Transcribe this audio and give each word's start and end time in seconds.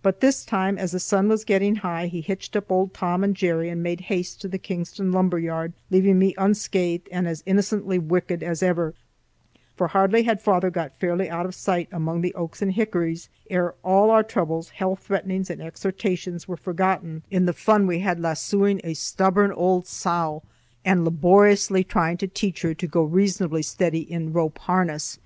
But 0.00 0.22
this 0.22 0.46
time, 0.46 0.78
as 0.78 0.92
the 0.92 0.98
sun 0.98 1.28
was 1.28 1.44
getting 1.44 1.74
high, 1.76 2.06
he 2.06 2.22
hitched 2.22 2.56
up 2.56 2.72
old 2.72 2.94
Tom 2.94 3.22
and 3.22 3.36
Jerry 3.36 3.68
and 3.68 3.82
made 3.82 4.00
haste 4.00 4.40
to 4.40 4.48
the 4.48 4.56
Kingston 4.56 5.12
lumber 5.12 5.38
yard, 5.38 5.74
leaving 5.90 6.18
me 6.18 6.34
unscathed 6.38 7.10
and 7.12 7.28
as 7.28 7.42
innocently 7.44 7.98
wicked 7.98 8.42
as 8.42 8.62
ever; 8.62 8.94
for 9.74 9.88
hardly 9.88 10.22
had 10.22 10.40
father 10.40 10.70
got 10.70 10.98
fairly 10.98 11.28
out 11.28 11.44
of 11.44 11.54
sight 11.54 11.90
among 11.92 12.22
the 12.22 12.32
oaks 12.32 12.62
and 12.62 12.72
hickories, 12.72 13.28
ere 13.50 13.74
all 13.82 14.08
our 14.10 14.22
troubles, 14.22 14.70
hell 14.70 14.96
threatenings, 14.96 15.50
and 15.50 15.60
exhortations 15.60 16.48
were 16.48 16.56
forgotten 16.56 17.22
in 17.30 17.44
the 17.44 17.52
fun 17.52 17.86
we 17.86 17.98
had 17.98 18.18
lassoing 18.18 18.80
a 18.82 18.94
stubborn 18.94 19.52
old 19.52 19.86
sow 19.86 20.42
and 20.86 21.04
laboriously 21.04 21.84
trying 21.84 22.16
to 22.16 22.26
teach 22.28 22.62
her 22.62 22.72
to 22.72 22.86
go 22.86 23.02
reasonably 23.04 23.60
steady 23.60 24.10
in 24.10 24.32
rope 24.32 24.56
harness. 24.60 25.18